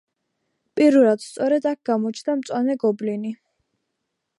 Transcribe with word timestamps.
პირველად 0.79 1.21
სწორედ 1.25 1.69
აქ 1.73 1.79
გამოჩნდა 1.91 2.39
მწვანე 2.41 2.81
გობლინი. 2.87 3.37